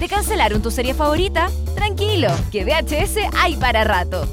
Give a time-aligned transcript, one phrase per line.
[0.00, 1.50] ¿Te cancelaron tu serie favorita?
[1.74, 4.26] Tranquilo, que VHS hay para rato.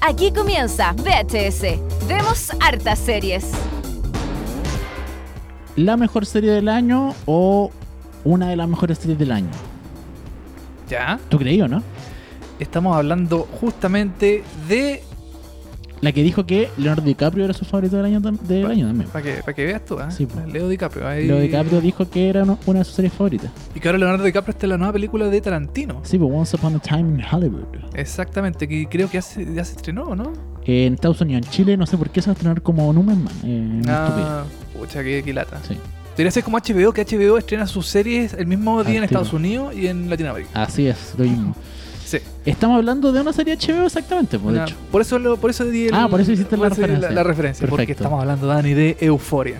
[0.00, 2.06] Aquí comienza VHS.
[2.06, 3.50] Vemos hartas series.
[5.74, 7.72] ¿La mejor serie del año o
[8.22, 9.50] una de las mejores series del año?
[10.88, 11.18] ¿Ya?
[11.28, 11.82] ¿Tú creí o no?
[12.60, 15.02] Estamos hablando justamente de.
[16.02, 19.08] La que dijo que Leonardo DiCaprio era su favorito del año, tam- del año también.
[19.08, 20.04] Para que, pa' que veas tú, ¿eh?
[20.10, 20.40] Sí, po.
[20.46, 21.06] Leo DiCaprio.
[21.08, 23.50] ahí- Leo DiCaprio dijo que era uno- una de sus series favoritas.
[23.74, 26.00] Y que ahora Leonardo DiCaprio está en la nueva película de Tarantino.
[26.02, 27.62] Sí, pues Once Upon a Time in Hollywood.
[27.94, 30.32] Exactamente, que creo que hace, ya se estrenó, ¿no?
[30.64, 33.22] En Estados Unidos, en Chile, no sé por qué se va a estrenar como Numen
[33.22, 33.34] Man.
[33.44, 34.26] Eh, una estupidez.
[34.28, 34.44] Ah,
[34.76, 35.60] pucha, qué, qué lata.
[35.66, 35.76] Sí.
[36.16, 39.20] Debería ser como HBO, que HBO estrena sus series el mismo día Al en tiro.
[39.20, 40.50] Estados Unidos y en Latinoamérica.
[40.62, 41.54] Así es, lo mismo.
[42.12, 42.18] Sí.
[42.44, 44.76] Estamos hablando de una serie HBO exactamente, pues, de Una- hecho.
[44.90, 47.10] por eso lo- por eso di el- Ah, por eso hiciste la por referencia.
[47.10, 49.56] La, referencia, porque estamos hablando, Dani, de Euforia.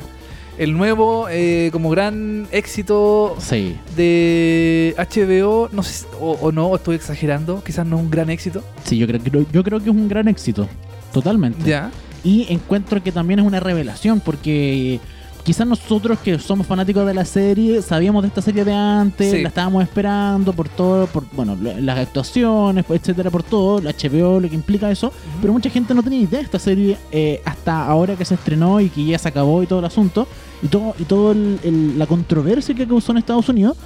[0.59, 3.77] El nuevo, eh, como gran éxito Sí.
[3.97, 8.63] de HBO, no sé, o, o no, estoy exagerando, quizás no es un gran éxito.
[8.85, 10.69] Sí, yo creo, que- yo creo que es un gran éxito.
[11.13, 11.69] Totalmente.
[11.69, 11.91] Ya.
[12.23, 15.01] Y encuentro que también es una revelación porque
[15.45, 19.43] quizás nosotros que somos fanáticos de la serie sabíamos de esta serie de antes, Sí.
[19.43, 23.91] la estábamos esperando por todo, por bueno, la- las actuaciones, pues, etcétera, por todo, la
[23.91, 27.41] HBO, lo que implica eso, pero mucha gente no tenía idea de esta serie eh,
[27.45, 30.29] hasta ahora que se estrenó y que ya se acabó y todo el asunto
[30.63, 33.77] y todo y todo el- el- la controversia que causó en Estados Unidos,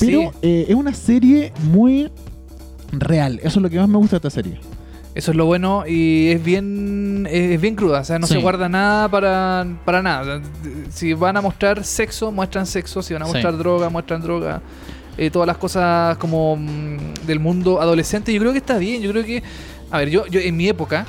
[0.00, 0.38] pero Sí.
[0.42, 2.10] eh, es una serie muy
[2.92, 4.58] real, eso es lo que más me gusta de esta serie.
[5.14, 8.34] Eso es lo bueno y es bien es bien cruda, o sea, no Sí.
[8.34, 10.40] se guarda nada para, para nada.
[10.90, 13.32] Si van a mostrar sexo, muestran sexo, si van a Sí.
[13.32, 14.60] mostrar droga, muestran droga.
[15.16, 19.10] Eh, todas las cosas como mm, del mundo adolescente, yo creo que está bien, yo
[19.12, 19.42] creo que
[19.90, 21.06] a ver, yo yo en mi época,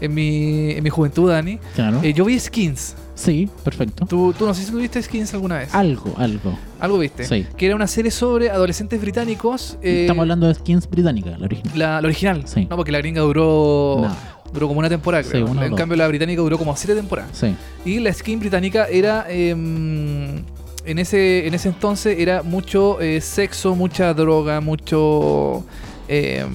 [0.00, 2.00] en mi en mi juventud, Dani, Claro.
[2.02, 2.94] eh, yo vi Skins.
[3.14, 4.04] sí, perfecto.
[4.06, 5.74] ¿Tú, tú no sé si tú viste Skins alguna vez.
[5.74, 6.58] Algo, algo.
[6.80, 7.24] Algo viste.
[7.24, 7.46] Sí.
[7.56, 9.78] Que era una serie sobre adolescentes británicos.
[9.82, 11.78] eh, Estamos hablando de skins británica, la original.
[11.78, 12.42] la, la original.
[12.46, 12.66] Sí.
[12.68, 14.16] No, porque la gringa duró No.
[14.52, 15.46] duró como una temporada, Sí, creo.
[15.46, 17.30] una o en cambio, la británica duró como siete temporadas.
[17.36, 17.54] Sí,
[17.86, 19.24] Y la skin británica era.
[19.30, 20.44] em,
[20.84, 25.64] en, ese, en ese entonces era mucho eh, sexo, mucha droga, mucho.
[26.08, 26.48] em,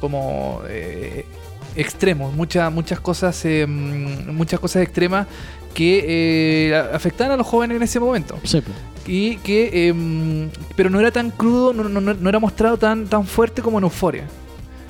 [0.00, 0.60] como.
[1.78, 5.26] Eh, extremos, muchas muchas cosas em, muchas cosas extremas
[5.74, 6.04] que
[6.70, 8.38] eh, afectaban a los jóvenes en ese momento.
[8.44, 8.62] Sí,
[9.06, 13.24] y que em, pero no era tan crudo no, no- no- era mostrado tan tan
[13.26, 14.24] fuerte como en Euforia.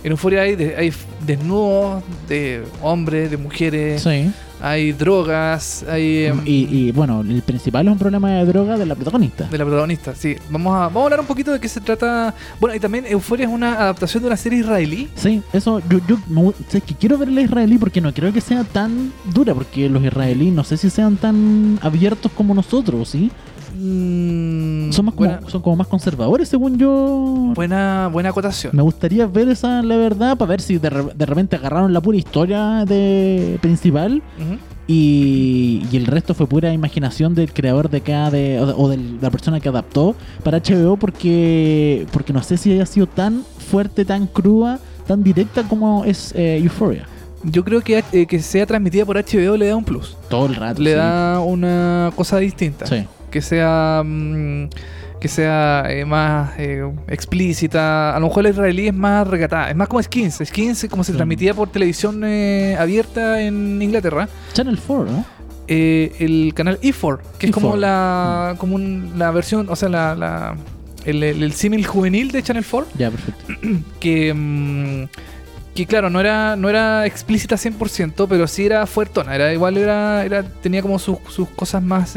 [0.04, 0.92] En Euforia hay, hay
[1.26, 4.30] desnudos de hombres de mujeres Sí.
[4.60, 6.26] Hay drogas, hay...
[6.26, 9.44] em, Y, y, bueno, el principal es un problema de droga de la protagonista.
[9.44, 10.36] de la protagonista, sí.
[10.50, 12.34] Vamos a, vamos a hablar un poquito de qué se trata.
[12.60, 15.08] Bueno, y también Euphoria es una adaptación de una serie israelí.
[15.14, 18.40] Sí, eso, yo, yo me sé que quiero ver la israelí porque no creo que
[18.40, 23.30] sea tan dura, porque los israelíes no sé si sean tan abiertos como nosotros, ¿sí?
[23.80, 27.52] Mm, Son, más como, buena, son como más conservadores, según yo.
[27.54, 28.74] buena, buena acotación.
[28.74, 32.16] Me gustaría ver esa, la verdad, para ver si de, de repente agarraron la pura
[32.18, 34.22] historia de principal
[34.86, 38.88] y, y el resto fue pura imaginación del creador de cada de, o, de- o
[38.88, 43.42] de la persona que adaptó para HBO porque porque no sé si haya sido tan
[43.70, 47.06] fuerte, tan cruda, tan directa como es eh, Euphoria.
[47.44, 50.16] Yo creo que eh, que sea transmitida por HBO le da un plus.
[50.28, 50.82] Todo el rato.
[50.82, 50.96] Le sí.
[50.96, 52.86] da una cosa distinta.
[52.86, 53.04] Sí.
[53.38, 54.02] Que sea...
[54.04, 54.68] mm,
[55.20, 58.14] que sea eh, más eh, explícita.
[58.16, 59.68] A lo mejor la israelí es más recatada.
[59.70, 60.40] Es más como Skins.
[60.44, 61.16] Skins como se Mm.
[61.16, 64.28] transmitía por televisión eh, abierta en Inglaterra.
[64.52, 65.24] Channel 4, ¿no?
[65.68, 67.78] el canal E4, que es como E4.
[67.78, 70.56] la como un- la versión, o sea, la, la-
[71.04, 73.44] el, el, el símil juvenil de Channel 4, Ya, perfecto.
[74.00, 75.04] que mm,
[75.74, 80.24] que claro, no era no era explícita 100%, pero sí era fuertona, era igual era
[80.24, 82.14] era tenía como sus, sus cosas más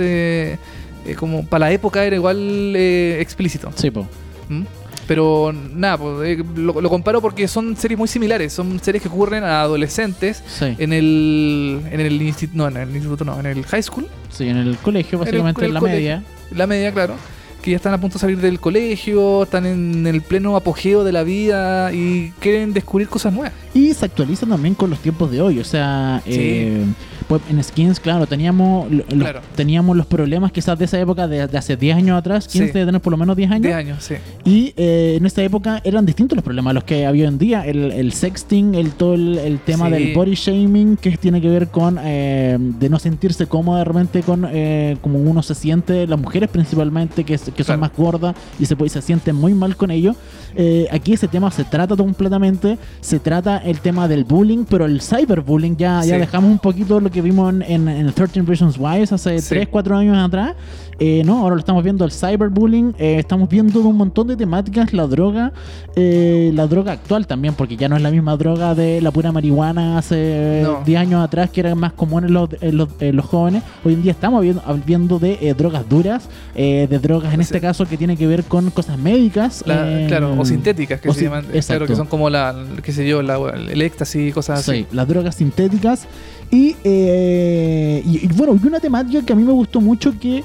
[1.05, 3.71] eh, como para la época era igual eh, explícito.
[3.75, 4.07] Sí, po.
[4.49, 4.63] ¿Mm?
[5.07, 9.09] Pero nada, pues, eh, lo, lo comparo porque son series muy similares, son series que
[9.09, 10.75] ocurren a adolescentes Sí.
[10.77, 14.47] en el en el instituto, no, en el instituto no, en el high school Sí,
[14.47, 15.99] en el colegio, básicamente en en, el la colegio.
[15.99, 16.23] media.
[16.55, 17.15] la media, claro,
[17.61, 21.11] que ya están a punto de salir del colegio, están en el pleno apogeo de
[21.11, 23.53] la vida y quieren descubrir cosas nuevas.
[23.73, 25.59] Y se actualizan también con los tiempos de hoy.
[25.59, 26.31] O sea, Sí.
[26.35, 26.85] eh,
[27.27, 29.41] pues en Skins, claro, teníamos, lo- los, Claro.
[29.55, 32.43] teníamos los problemas quizás de esa época, de, de hace 10 años atrás.
[32.45, 32.71] Skins Sí.
[32.73, 33.63] debe tener por lo menos 10 años.
[33.63, 34.15] 10 años, sí.
[34.43, 37.65] Y eh, en esta época eran distintos los problemas los que había hoy en día.
[37.65, 39.91] El, el sexting, el todo el, el tema Sí.
[39.93, 44.21] del body shaming, que tiene que ver con eh, de no sentirse cómoda de repente
[44.23, 47.81] con eh, como uno se siente, las mujeres principalmente, que, es- que son Claro.
[47.81, 50.15] más gordas y se, puede- se sienten muy mal con ello.
[50.55, 55.01] Eh, aquí ese tema se trata completamente, se trata el tema del bullying, pero el
[55.01, 59.01] cyberbullying ya, ya dejamos un poquito lo que vimos en, en, en 13 Reasons Why
[59.03, 59.49] hace Sí.
[59.49, 60.55] 3, 4 años atrás.
[61.03, 64.93] Eh, no, ahora lo estamos viendo el cyberbullying, eh, estamos viendo un montón de temáticas,
[64.93, 65.51] la droga,
[65.95, 69.31] eh, la droga actual también, porque ya no es la misma droga de la pura
[69.31, 70.81] marihuana hace No.
[70.85, 73.63] 10 años atrás, que era más común en los, en los, en los jóvenes.
[73.83, 77.45] Hoy en día estamos viendo, viendo de eh, drogas duras, de drogas en Sí.
[77.45, 79.63] este caso que tiene que ver con cosas médicas.
[79.65, 83.07] La- claro, o sintéticas que o se llaman, claro, que son como la, qué sé
[83.07, 83.37] yo, la,
[83.69, 84.79] el éxtasis y cosas así.
[84.79, 86.07] Sí, las drogas sintéticas.
[86.49, 90.43] Y, eh, y, y bueno, y una temática que a mí me gustó mucho que,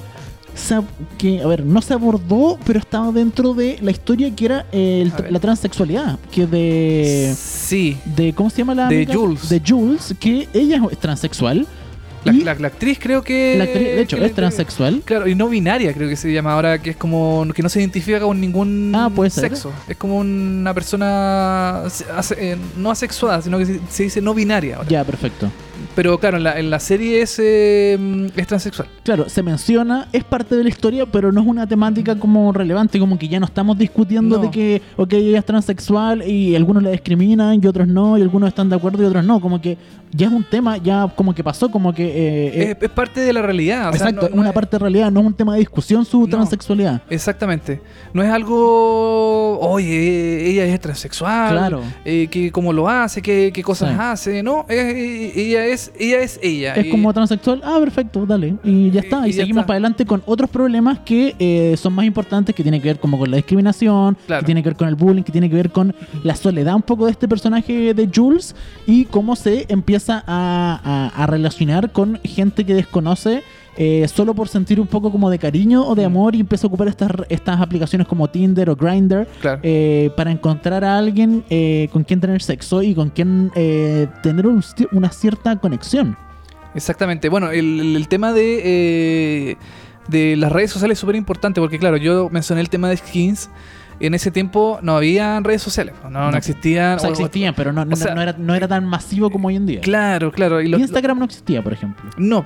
[1.19, 5.13] que a ver, no se abordó, pero estaba dentro de la historia que era el
[5.31, 6.19] la transexualidad.
[6.31, 8.33] Que de, Sí, de.
[8.33, 9.15] ¿Cómo se llama la De amiga?
[9.15, 9.49] Jules.
[9.49, 11.67] De Jules, que ella es transexual.
[12.27, 13.55] La, la- la actriz creo que...
[13.59, 15.03] la actriz, de hecho, es transexual.
[15.05, 17.81] Claro, y no binaria creo que se llama ahora, que es como que no se
[17.81, 19.49] identifica con ningún Ah, puede ser.
[19.51, 19.73] sexo.
[19.89, 24.77] Es como una persona ase- eh, no asexuada, sino que se, se dice no binaria
[24.77, 24.89] ahora.
[24.89, 25.51] Ya, perfecto.
[25.95, 27.99] Pero claro, en la, en la serie es, eh,
[28.37, 28.89] es transexual.
[29.03, 32.99] Claro, se menciona, es parte de la historia, pero no es una temática como relevante,
[32.99, 34.43] como que ya no estamos discutiendo No.
[34.45, 38.49] de que, ok, ella es transexual y algunos la discriminan y otros no, y algunos
[38.49, 39.77] están de acuerdo y otros no, como que
[40.13, 42.05] ya es un tema, ya como que pasó, como que...
[42.07, 43.91] eh, eh, es, es parte de la realidad.
[43.91, 45.53] o sea, exacto, no- es no una es- parte de realidad, no es un tema
[45.55, 47.03] de discusión su transexualidad.
[47.11, 47.81] Exactamente.
[48.15, 51.51] No es algo, oye, ella es transexual.
[51.53, 51.81] Claro.
[52.05, 53.97] eh, que cómo lo hace, qué, qué cosas Sí.
[53.99, 54.43] hace.
[54.43, 56.21] No, ella es ella.
[56.21, 56.75] Es, ella.
[56.75, 58.55] Es Y- como transexual, ah, perfecto, dale.
[58.65, 59.27] Y ya está.
[59.27, 59.67] Y, y ya seguimos está.
[59.67, 63.19] para adelante con otros problemas que eh, son más importantes, que tienen que ver como
[63.19, 64.41] con la discriminación, Claro.
[64.41, 66.83] que tiene que ver con el bullying, que tiene que ver con la soledad un
[66.83, 68.55] poco de este personaje de Jules
[68.87, 70.81] y cómo se empieza a,
[71.15, 73.43] a- a relacionar con gente que desconoce.
[73.77, 76.07] Eh, solo por sentir un poco como de cariño o de Mm.
[76.07, 79.61] amor y empieza a ocupar estas, estas aplicaciones como Tinder o Grindr Claro.
[79.63, 83.51] eh, para encontrar a alguien eh, con quien tener sexo y con quien
[84.23, 84.63] tener un-
[84.93, 86.17] una cierta conexión.
[86.75, 87.29] Exactamente.
[87.29, 89.57] Bueno, el, tema de,
[90.09, 93.51] de las redes sociales es súper importante porque, claro, yo mencioné el tema de skins.
[93.99, 96.37] En ese tiempo no había redes sociales, no, no, No.
[96.37, 96.97] existían.
[96.97, 99.49] O sea, existían, pero no, no, o sea, no era, no era tan masivo como
[99.49, 99.81] hoy en día.
[99.81, 100.61] Claro, claro.
[100.61, 102.05] Y Instagram no existía, por ejemplo.
[102.17, 102.45] lo- no,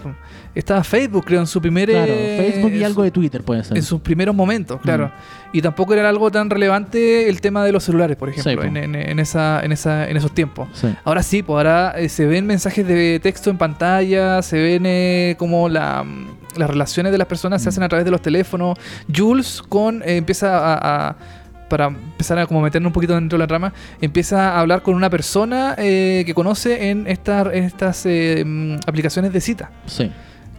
[0.55, 1.89] estaba Facebook, creo, en su primer.
[1.91, 3.77] Claro, Facebook y algo de Twitter puede ser.
[3.77, 5.07] En sus primeros momentos, claro.
[5.09, 5.11] Mm.
[5.57, 8.77] Y tampoco era algo tan relevante el tema de los celulares, por ejemplo, Sí, en,
[8.77, 10.69] en- en esa, en, esa, en esos tiempos.
[10.73, 10.89] Sí.
[11.05, 15.35] Ahora sí, pues ahora eh, se ven mensajes de texto en pantalla, se ven eh,
[15.39, 16.05] como la,
[16.57, 17.71] las relaciones de las personas se Mm.
[17.71, 18.79] hacen a través de los teléfonos.
[19.15, 21.17] Jules con eh, empieza a, a-
[21.71, 23.73] para empezar a como meternos un poquito dentro de la trama,
[24.03, 28.75] empieza a hablar con una persona eh, que conoce en, esta- en estas eh, mm,
[28.87, 29.71] aplicaciones de cita.
[29.87, 30.11] Sí.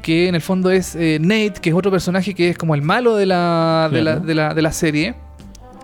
[0.02, 2.82] Que en el fondo es eh, Nate, que es otro personaje que es como el
[2.82, 5.14] malo de la, de la, de la, de la serie.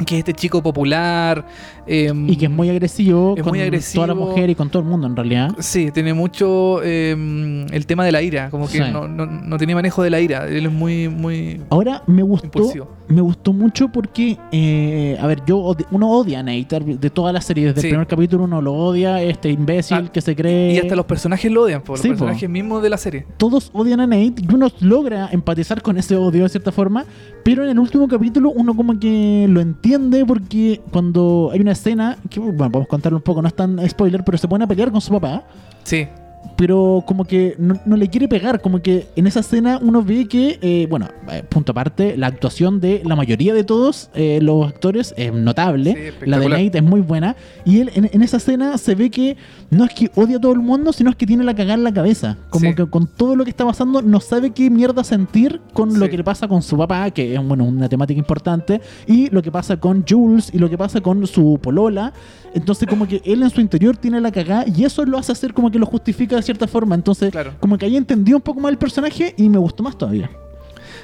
[0.06, 1.46] Que es este chico popular.
[1.88, 4.04] em, Y que es muy agresivo Es con muy agresivo.
[4.04, 5.52] toda la mujer y con todo el mundo en realidad.
[5.60, 8.92] Sí, tiene mucho eh, el tema de la ira, como que Sí.
[8.92, 12.46] no, no, no tiene manejo de la ira, él es muy, muy Ahora me gustó,
[12.48, 12.90] impulsivo.
[13.08, 17.40] me gustó mucho porque, eh, a ver, yo uno odia a Nate de toda la
[17.42, 17.88] serie, desde Sí.
[17.88, 20.74] el primer capítulo uno lo odia, este imbécil Ah, que se cree.
[20.74, 22.26] Y hasta los personajes lo odian, por Sí, los po.
[22.26, 23.26] personajes mismos de la serie.
[23.38, 27.06] todos odian a Nate y uno logra empatizar con ese odio de cierta forma,
[27.44, 29.87] pero en el último capítulo uno como que lo entiende
[30.26, 34.24] porque cuando hay una escena, que bueno, podemos contarlo un poco, no es tan spoiler,
[34.24, 35.44] pero se pone a pelear con su papá,
[35.84, 36.08] Sí,
[36.56, 40.28] pero como que no, no le quiere pegar, como que en esa escena uno ve
[40.28, 44.66] que, eh, bueno, eh, punto aparte, la actuación de la mayoría de todos eh, los
[44.68, 46.50] actores es notable, Sí, la de.
[46.50, 49.38] Nate es muy buena, y él en, en esa escena se ve que
[49.70, 51.84] no es que odia a todo el mundo, sino es que tiene la cagada en
[51.84, 52.76] la cabeza, como Sí.
[52.76, 56.18] que con todo lo que está pasando no sabe qué mierda sentir con lo que
[56.18, 59.78] le pasa con su papá, que es bueno, una temática importante, y lo que pasa
[59.78, 62.14] con Jules y lo que pasa con su polola,
[62.56, 65.54] entonces como que él en su interior tiene la cagada y eso lo hace hacer
[65.54, 66.96] como que lo justifica de cierta forma.
[66.96, 67.54] Entonces Claro.
[67.60, 70.30] como que ahí entendí un poco más el personaje y me gustó más todavía.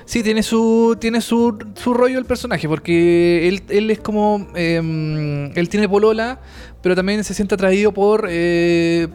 [0.05, 5.51] sí, tiene su tiene su, su rollo el personaje, porque él, él es como, eh,
[5.55, 6.39] él tiene polola,
[6.81, 8.27] pero también se siente atraído por...
[8.29, 9.07] eh,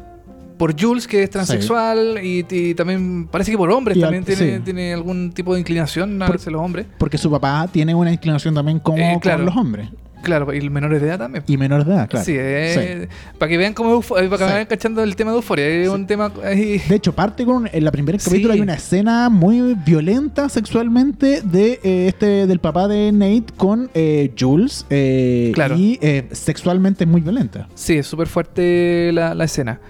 [0.56, 4.26] por Jules, que es transexual, y, y también parece que por hombres Y también al-
[4.26, 4.62] tiene, sí.
[4.64, 6.86] tiene algún tipo de inclinación Por- hacia los hombres.
[6.98, 9.44] Porque su papá tiene una inclinación también como Eh, claro.
[9.44, 9.88] con los hombres.
[10.22, 11.44] Claro, y menores de edad también.
[11.46, 12.24] Y menores de edad, claro.
[12.24, 13.08] Sí, eh,
[13.38, 14.42] para que vean cómo eh, para que Sí.
[14.44, 15.66] vayan cachando el tema de euforia.
[15.68, 15.94] Es Sí.
[15.94, 17.68] un tema De hecho, parte con.
[17.72, 22.88] En la primera capítulo hay una escena muy violenta sexualmente de eh, este del papá
[22.88, 24.84] de Nate con eh, Jules.
[25.54, 25.76] Claro.
[25.76, 25.98] Y
[26.32, 27.68] sexualmente es muy violenta.
[27.74, 29.80] Sí, es súper fuerte la, la escena.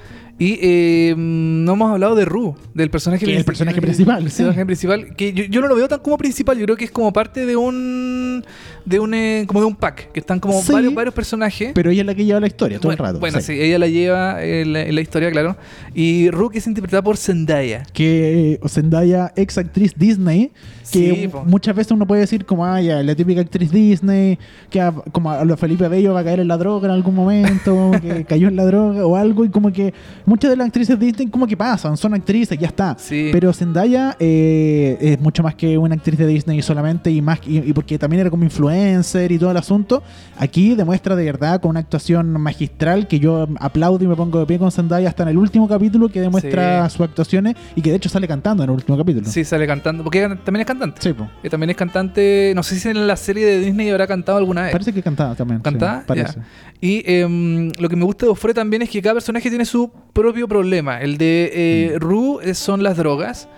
[0.41, 4.37] Y eh, no hemos hablado de Ru, del personaje, Que el personaje principal, El sí.
[4.45, 6.93] personaje principal, que yo, yo no lo veo tan como principal, yo creo que es
[6.93, 8.45] como parte de un
[8.89, 10.73] de un eh, como de un pack, que están como Sí.
[10.73, 11.73] varios varios personajes.
[11.75, 13.21] Pero ella es la que lleva la historia todo bueno, el rato.
[13.21, 13.53] bueno, sí.
[13.53, 15.57] ella la lleva en la, en la historia, claro.
[15.95, 17.83] Y que es interpretada por Zendaya.
[17.93, 20.53] que eh, Zendaya, ex actriz Disney,
[20.91, 24.39] que Sí, muchas veces uno puede decir como, ah, ya, la típica actriz Disney,
[24.71, 27.91] que a- como a Felipe Bello va a caer en la droga en algún momento,
[28.03, 29.93] que cayó en la droga o algo, y como que
[30.25, 32.97] muchas de las actrices Disney como que pasan, son actrices, ya está.
[32.99, 33.29] Sí.
[33.33, 37.59] Pero Zendaya eh, es mucho más que una actriz de Disney solamente y más y,
[37.59, 38.45] y porque también era como
[38.79, 40.03] influencer y todo el asunto.
[40.39, 44.47] Aquí demuestra de verdad con una actuación magistral que yo aplaudo y me pongo de
[44.47, 46.97] pie con Zendaya hasta en el último capítulo que demuestra Sí.
[46.97, 49.27] sus actuaciones y que de hecho sale cantando en el último capítulo.
[49.29, 51.01] Sí, sale cantando, porque también es cantante.
[51.03, 51.29] Sí, po.
[51.43, 54.63] Que también es cantante, no sé si en la serie de Disney habrá cantado alguna
[54.63, 54.73] vez.
[54.73, 55.59] Parece que cantaba también.
[55.59, 56.05] sí, ¿Cantaba?
[56.07, 56.39] parece.
[56.81, 59.91] Y em, lo que me gusta de Ofre también es que cada personaje tiene su
[60.13, 61.01] propio problema.
[61.01, 62.01] El de eh, Mm.
[62.01, 63.49] Rue eh, son las drogas.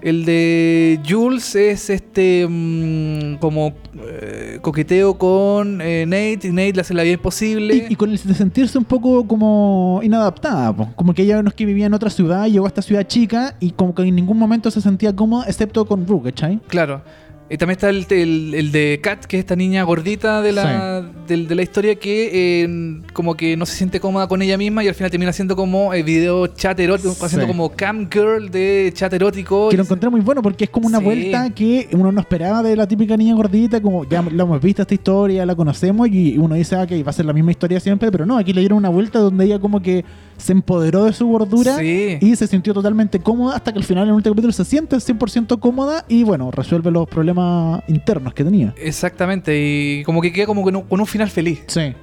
[0.00, 3.74] El de Jules es este mm, como
[4.06, 7.74] eh, coqueteo con eh, Nate y Nate le hace la vida imposible.
[7.88, 10.88] Y, y con el de sentirse un poco como inadaptada, po.
[10.96, 13.56] como que ella no es que vivía en otra ciudad, llegó a esta ciudad chica
[13.60, 16.60] y como que en ningún momento se sentía cómoda, excepto con Brooke, ¿cachai?
[16.68, 17.02] Claro.
[17.48, 21.02] Y también está el, el- el de Kat, que es esta niña gordita de la,
[21.28, 24.82] del- de, la historia que eh, como que no se siente cómoda con ella misma
[24.82, 27.24] y al final termina haciendo como eh, video chat erótico, Sí.
[27.24, 29.68] haciendo como cam girl de chat erótico.
[29.68, 31.04] Que lo encontré muy bueno porque es como una Sí.
[31.04, 34.82] vuelta que uno no esperaba de la típica niña gordita, como ya la hemos visto
[34.82, 37.78] esta historia, la conocemos y uno dice, ah, que va a ser la misma historia
[37.78, 40.04] siempre, pero no, aquí le dieron una vuelta donde ella como que
[40.36, 42.18] se empoderó de su gordura Sí.
[42.20, 44.96] y se sintió totalmente cómoda hasta que al final en el último capítulo se siente
[44.96, 48.74] 100% cómoda y bueno, resuelve los problemas internos que tenía.
[48.76, 51.62] Exactamente, y como que queda como con un, con un final feliz.
[51.66, 51.94] Sí.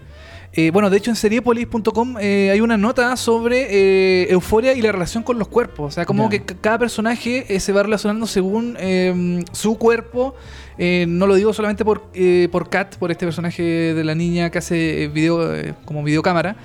[0.55, 4.91] Eh, bueno, de hecho en seriepolis.com eh, hay una nota sobre eh, euforia y la
[4.91, 5.87] relación con los cuerpos.
[5.87, 10.35] O sea, como que cada personaje se va relacionando según eh, su cuerpo.
[10.77, 12.03] No lo digo solamente por,
[12.51, 15.39] por Kat, por este personaje de la niña que hace video
[15.85, 16.55] como videocámara.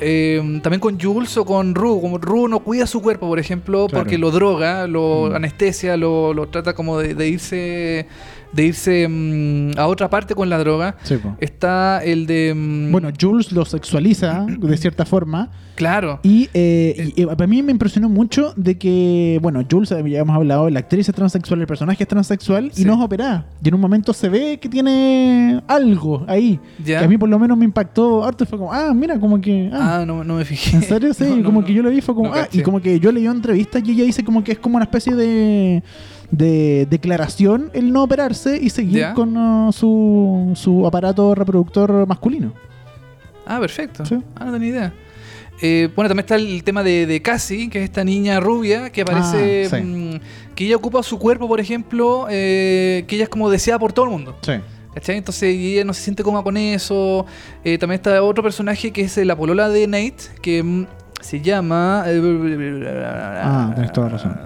[0.00, 2.00] Eh, también con Jules o con Ru.
[2.00, 4.02] Como Ru no cuida su cuerpo, por ejemplo, Claro.
[4.04, 5.34] porque lo droga, lo Mm.
[5.36, 8.06] anestesia, lo, lo trata como de, de irse
[8.52, 10.96] de irse mm, a otra parte con la droga.
[11.02, 11.16] Sí.
[11.40, 12.54] Está el de.
[12.54, 16.20] mm, Bueno, Jules lo sexualiza de cierta forma claro.
[16.22, 20.20] y, eh, y, eh, para mí me impresionó mucho de que, bueno, Jules, eh, ya
[20.20, 22.82] hemos hablado, la actriz es transexual, el personaje es transexual Sí.
[22.82, 23.46] y no es operada.
[23.62, 26.58] Y en un momento se ve que tiene algo ahí.
[26.84, 27.00] Ya.
[27.00, 29.70] Que a mí por lo menos me impactó harto fue como, ah, mira, como que...
[29.72, 30.76] Ah, Ah, no, no me fijé.
[30.76, 31.12] ¿En serio?
[31.16, 32.58] Sí, No, no, como que yo lo vi, fue como, ah, caché.
[32.58, 35.14] y como que yo leí entrevistas y ella dice como que es como una especie
[35.14, 35.82] de,
[36.30, 39.14] de declaración el no operarse y seguir Ya.
[39.14, 42.52] con uh, su, su aparato reproductor masculino.
[43.46, 44.04] Ah, perfecto.
[44.04, 44.18] Sí.
[44.34, 44.92] Ah, no tenía idea.
[45.62, 49.02] Eh, bueno, también está el tema de, de Cassie, que es esta niña rubia que
[49.02, 49.68] aparece.
[49.72, 49.82] Ah, sí.
[49.82, 50.20] mm,
[50.54, 54.04] que ella ocupa su cuerpo, por ejemplo, eh, que ella es como deseada por todo
[54.06, 54.36] el mundo.
[54.42, 54.52] Sí.
[54.94, 55.16] ¿Cachai?
[55.18, 57.24] Entonces ella no se siente cómoda con eso.
[57.64, 60.86] Eh, también está otro personaje que es la polola de Nate, que mm,
[61.20, 62.02] se llama.
[62.06, 64.36] Ah, tenés toda razón.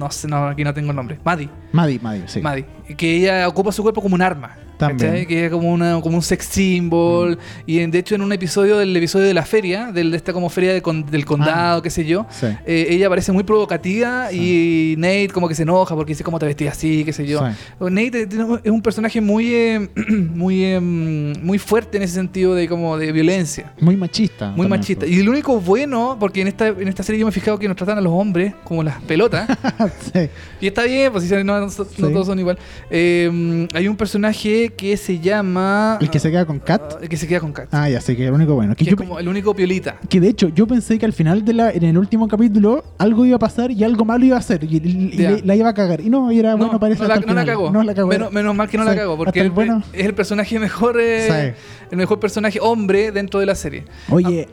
[0.00, 1.20] No sé, no, aquí no tengo el nombre.
[1.24, 1.50] Maddie.
[1.72, 2.40] Maddie, Maddie, sí.
[2.40, 2.66] Maddie.
[2.96, 4.56] Que ella ocupa su cuerpo como un arma.
[4.76, 5.10] También.
[5.10, 5.26] ¿cachai?
[5.26, 7.38] Que es como, una, como un sex symbol.
[7.66, 10.32] Y en- de hecho, en un episodio del episodio de la feria, del, de esta
[10.32, 11.82] como feria de con- del condado, Ah.
[11.82, 12.46] qué sé yo, Sí.
[12.64, 16.46] eh, ella parece muy provocativa y Nate como que se enoja porque dice cómo te
[16.46, 17.40] vestís así, qué sé yo.
[17.46, 17.54] Sí.
[17.90, 18.26] Nate
[18.64, 19.88] es un personaje muy, eh,
[20.34, 23.74] muy, eh, muy fuerte en ese sentido de como de violencia.
[23.82, 24.46] Muy machista.
[24.46, 25.00] Muy también, machista.
[25.00, 25.12] pues.
[25.12, 27.68] Y el único bueno, porque en esta, en esta serie yo me he fijado que
[27.68, 29.46] nos tratan a los hombres como las pelotas.
[30.14, 30.20] sí.
[30.62, 32.12] Y está bien, pues si no, no- no Sí.
[32.12, 32.58] todos son igual.
[32.90, 35.98] Eh, hay un personaje que se llama.
[36.00, 36.82] El que se queda con Kat.
[36.94, 37.68] Ah, el que se queda con Kat.
[37.72, 38.74] Ah, ya sé que es el único bueno.
[38.74, 39.98] Que, que yo es como el único piolita.
[40.08, 43.24] que de hecho yo pensé que al final de la en el último capítulo algo
[43.24, 44.80] iba a pasar y algo malo iba a hacer y, y-
[45.16, 47.44] le- la iba a cagar y no y era bueno parece no, la, no la
[47.44, 47.70] cagó.
[47.70, 49.82] no la cagó Menos, menos mal que no Sí, la cagó, porque el bueno.
[49.92, 51.54] es el personaje mejor, eh,
[51.90, 53.84] el mejor personaje hombre dentro de la serie.
[54.08, 54.48] Oye,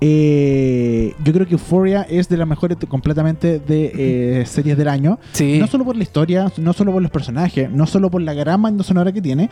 [0.00, 3.92] eh, yo creo que Euphoria es de las mejores completamente de
[4.40, 5.18] eh, series del año.
[5.32, 5.58] Sí.
[5.58, 8.60] No solo por la historia, no solo por los personajes, no solo por la gran
[8.62, 9.50] banda sonora que tiene,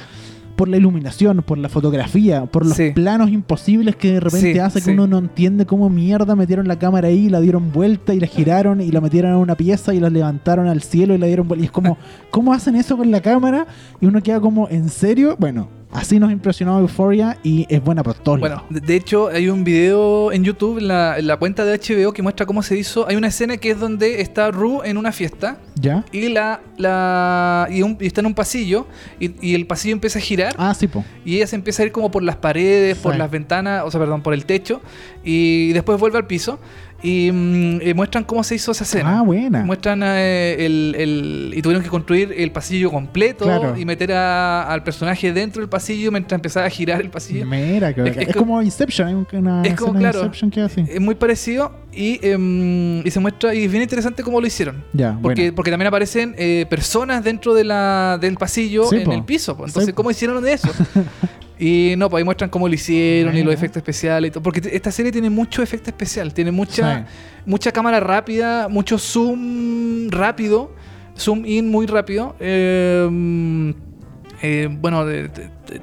[0.56, 2.90] por la iluminación, por la fotografía, por los Sí.
[2.92, 6.78] planos imposibles que de repente Sí, hace que uno no entiende cómo mierda metieron la
[6.80, 10.00] cámara ahí, la dieron vuelta y la giraron y la metieron a una pieza y
[10.00, 11.62] la levantaron al cielo y la dieron vuelta.
[11.62, 11.96] Y es como,
[12.32, 13.66] ¿cómo hacen eso con la cámara?
[14.00, 15.36] Y uno queda como, ¿en serio?
[15.38, 19.64] Bueno, así nos impresionó Euphoria y es buena por todos Bueno, de, hecho hay un
[19.64, 23.08] video en YouTube, en la, en la cuenta de HBO, que muestra cómo se hizo.
[23.08, 26.04] Hay una escena que es donde está Rue en una fiesta ¿Ya?
[26.12, 28.86] y la, la y, un- y está en un pasillo
[29.18, 31.04] y, y el pasillo empieza a girar Ah, sí, po.
[31.24, 33.98] y ella se empieza a ir como por las paredes, por las ventanas, o sea,
[34.00, 34.80] perdón, por el techo
[35.24, 36.58] y después vuelve al piso
[37.02, 39.18] y mm, eh, muestran cómo se hizo esa escena.
[39.18, 39.64] Ah, buena.
[39.64, 43.76] Muestran eh, el, el- y tuvieron que construir el pasillo completo Claro.
[43.78, 47.46] y meter a- al personaje dentro del pasillo mientras empezaba a girar el pasillo.
[47.46, 50.84] Mira, que Es- es es, como- Inception, una es como, claro, Inception que así.
[50.88, 54.82] Es muy parecido y, em, y se muestra y es bien interesante cómo lo hicieron.
[54.92, 55.54] ya, Porque, bueno.
[55.56, 59.12] porque también aparecen eh, personas dentro de la, del pasillo Sí, en po.
[59.12, 59.56] el piso.
[59.56, 59.66] po.
[59.66, 59.92] Entonces, Sí.
[59.92, 60.68] ¿cómo hicieron de eso?
[61.58, 64.42] y no, pues ahí muestran cómo lo hicieron y los efectos especiales y todo.
[64.42, 67.12] Porque esta serie tiene mucho efecto especial, tiene mucha, Sí.
[67.46, 70.72] mucha cámara rápida, mucho zoom rápido,
[71.16, 72.36] zoom in muy rápido.
[72.40, 73.74] eh,
[74.42, 75.28] eh, bueno, de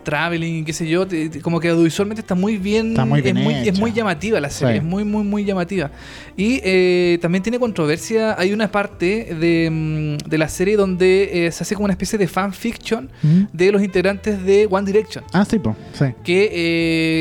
[0.03, 3.37] traveling, qué sé yo, te- te- como que audiovisualmente está muy bien, Está muy bien
[3.37, 3.79] es, muy, es hecha.
[3.79, 4.77] muy llamativa la serie, Sí.
[4.79, 5.91] es muy, muy, muy llamativa.
[6.37, 11.51] Y eh, también tiene controversia, hay una parte de, mm, de la serie donde eh,
[11.51, 13.43] se hace como una especie de fanfiction ¿Mm?
[13.53, 15.23] de los integrantes de One Direction.
[15.33, 15.75] Ah, sí, pues.
[15.93, 16.05] Sí.
[16.23, 16.49] Que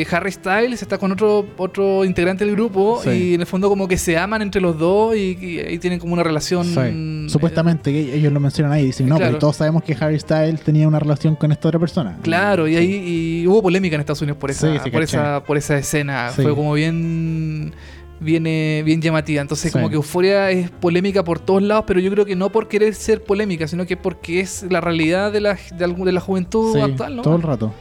[0.02, 3.10] eh, Harry Styles está con otro, otro integrante del grupo Sí.
[3.10, 5.98] y en el fondo como que se aman entre los dos y, y ahí tienen
[5.98, 6.64] como una relación...
[6.66, 7.23] Sí.
[7.28, 8.86] Supuestamente que ellos lo mencionan ahí.
[8.86, 9.30] Dicen, no, Claro.
[9.32, 12.18] pero todos sabemos que Harry Styles tenía una relación con esta otra persona.
[12.22, 15.56] Claro, y ahí y hubo polémica en Estados Unidos por esa, Sí, por esa, por
[15.56, 16.30] esa escena.
[16.30, 16.42] Sí.
[16.42, 17.72] Fue como bien,
[18.20, 19.40] bien, eh, bien llamativa.
[19.42, 19.78] Entonces, Sí.
[19.78, 22.94] como que Euforia es polémica por todos lados, pero yo creo que no por querer
[22.94, 26.80] ser polémica, sino que porque es la realidad de la, de, de la juventud Sí,
[26.80, 27.22] actual, ¿no?
[27.22, 27.72] todo el rato.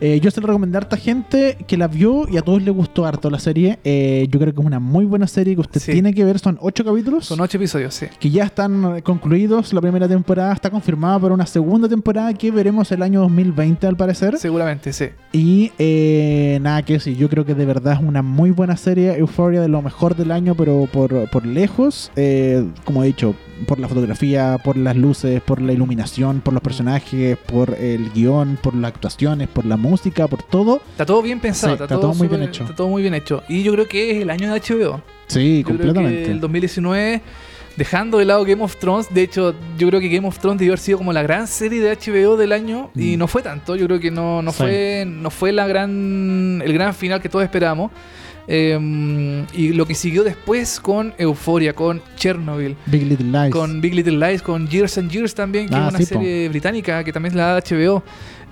[0.00, 2.74] Eh, yo se lo recomendé a harta gente que la vio y a todos les
[2.74, 3.78] gustó harto la serie.
[3.84, 5.92] Eh, yo creo que es una muy buena serie que usted Sí.
[5.92, 6.38] tiene que ver.
[6.38, 8.06] Son ocho capítulos Son ocho episodios, sí.
[8.18, 9.72] que ya están eh, concluidos.
[9.72, 13.96] La primera temporada está confirmada para una segunda temporada que veremos el año 2020 al
[13.96, 14.38] parecer.
[14.38, 15.06] Seguramente, sí.
[15.32, 19.16] Y eh, nada que decir, yo creo que de verdad es una muy buena serie,
[19.18, 22.10] Euphoria de lo mejor del año, pero por, por lejos,
[22.84, 23.34] como he dicho,
[23.66, 28.58] por la fotografía, por las luces, por la iluminación, por los personajes, por el guion,
[28.62, 30.80] por las actuaciones, por la música, por todo.
[30.92, 32.62] Está todo bien pensado, Sí, está, está todo muy bien súper- hecho.
[32.64, 33.42] Está todo muy bien hecho.
[33.48, 35.02] Y yo creo que es el año de HBO.
[35.26, 36.22] Sí, Yo creo completamente.
[36.24, 37.22] que el 2019,
[37.76, 40.72] dejando de lado Game of Thrones, de hecho, yo creo que Game of Thrones debió
[40.72, 43.18] haber sido como la gran serie de HBO del año y Mm.
[43.18, 43.76] no fue tanto.
[43.76, 44.58] Yo creo que no, no Sí.
[44.58, 47.90] fue no fue la gran el gran final que todos esperábamos.
[48.52, 53.52] Eh, y lo que siguió después con Euphoria, con Chernobyl, Big Little Lies.
[53.52, 56.20] con Big Little Lies, con Years and Years también, que Ah, es una sí, po.
[56.20, 58.02] serie británica que también es la HBO.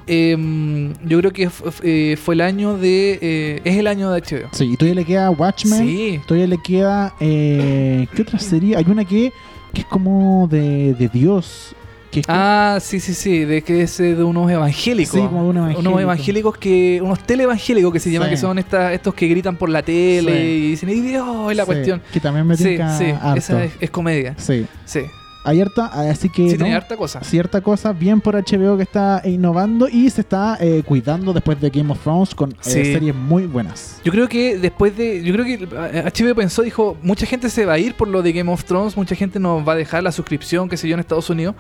[0.06, 1.50] Eh, yo creo que
[1.82, 3.18] eh, fue el año de.
[3.20, 4.48] eh, es el año de HBO.
[4.52, 5.80] Sí, y todavía le queda Watchmen.
[5.86, 6.20] Sí.
[6.26, 7.14] Todavía le queda.
[7.20, 8.76] Eh, ¿Qué otra serie?
[8.76, 9.32] Hay una que,
[9.74, 11.74] que es como de, de Dios.
[12.10, 15.12] Que Ah, sí, sí, sí, de que es eh, de unos evangélicos.
[15.14, 15.88] Sí, como de un evangélico.
[15.90, 17.00] Unos evangélicos que.
[17.02, 18.34] Unos teleevangélicos que se llaman, Sí.
[18.34, 20.48] que son estas, estos que gritan por la tele Sí.
[20.48, 21.50] y dicen, ¡ay Dios!
[21.50, 22.00] Es la cuestión.
[22.12, 23.38] Que también me Sí, sí, harto.
[23.38, 24.34] esa es, es comedia.
[24.38, 24.66] Sí.
[24.86, 25.00] Sí,
[25.44, 27.22] Hay harta, así que sí, no, tiene harta cosa.
[27.22, 31.70] cierta cosa, bien por HBO que está innovando y se está eh, cuidando después de
[31.70, 34.00] Game of Thrones con eh, series muy buenas.
[34.04, 35.22] Yo creo que después de.
[35.22, 38.32] Yo creo que HBO pensó, dijo, mucha gente se va a ir por lo de
[38.32, 41.00] Game of Thrones, mucha gente nos va a dejar la suscripción, qué sé yo, en
[41.00, 41.54] Estados Unidos.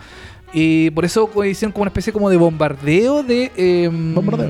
[0.52, 3.52] Y por eso hicieron como una especie como de bombardeo de.
[3.56, 4.48] eh, Bombardeo.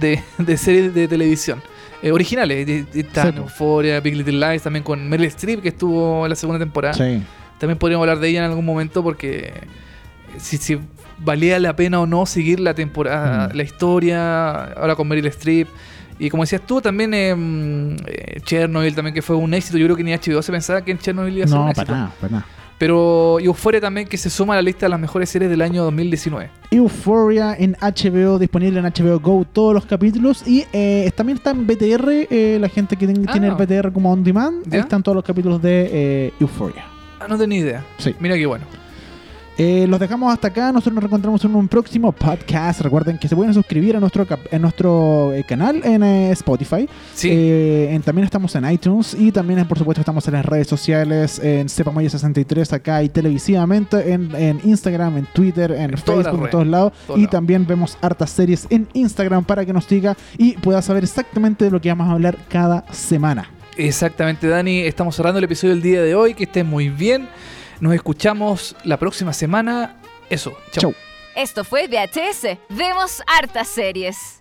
[0.00, 1.62] De, de series de televisión.
[2.02, 2.66] eh, originales,
[3.12, 3.38] tan Sí.
[3.38, 6.94] Euphoria, Big Little Lies, también con Meryl Streep que estuvo en la segunda temporada.
[6.94, 7.22] Sí.
[7.58, 9.52] También podríamos hablar de ella en algún momento porque
[10.36, 10.78] si, si
[11.18, 13.56] valía la pena o no seguir la temporada, Mm.
[13.56, 15.66] la historia, ahora con Meryl Streep.
[16.20, 19.78] Y como decías tú, también em, eh, Chernobyl también que fue un éxito.
[19.78, 21.70] Yo creo que ni HBO se pensaba que en Chernobyl iba a ser un No,
[21.70, 21.86] éxito.
[21.86, 22.46] para nada, para nada.
[22.78, 25.82] Pero Euphoria también que se suma a la lista de las mejores series del año
[25.84, 26.50] 2019.
[26.70, 31.66] Euphoria en HBO, disponible en HBO Go todos los capítulos y eh, también está en
[31.66, 33.32] BTR, eh, la gente que ten- Ah.
[33.32, 34.80] tiene el BTR como on demand, ahí ¿Ya?
[34.80, 36.84] están todos los capítulos de eh, Euphoria.
[37.20, 37.84] Ah, no tenía idea.
[37.98, 38.14] Sí.
[38.20, 38.64] Mira qué bueno.
[39.60, 40.70] Eh, los dejamos hasta acá.
[40.70, 42.80] Nosotros nos reencontramos en un próximo podcast.
[42.80, 46.88] Recuerden que se pueden suscribir a nuestro, en nuestro eh, canal en eh, Spotify.
[47.12, 47.28] Sí.
[47.32, 51.40] Eh, en- también estamos en iTunes y también, por supuesto, estamos en las redes sociales,
[51.40, 56.92] en Cepamoya63 acá y televisivamente, en, en Instagram, en Twitter, en, Facebook, en todos lados.
[57.16, 61.64] y también vemos hartas series en Instagram para que nos siga y pueda saber exactamente
[61.64, 63.50] de lo que vamos a hablar cada semana.
[63.76, 64.80] Exactamente, Dani.
[64.80, 66.34] Estamos cerrando el episodio del día de hoy.
[66.34, 67.28] Que estén muy bien.
[67.80, 69.96] Nos escuchamos la próxima semana.
[70.30, 70.56] Eso.
[70.72, 70.92] Chau.
[70.92, 70.94] Chau.
[71.34, 72.58] Esto fue VHS.
[72.68, 74.37] Vemos hartas series.